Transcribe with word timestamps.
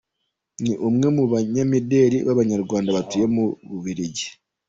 Ni 0.61 0.73
umwe 0.87 1.07
mu 1.15 1.23
banyamideli 1.31 2.17
b’Abanyarwanda 2.27 2.89
batuye 2.97 3.25
mu 3.35 3.45
Bubiligi. 3.69 4.27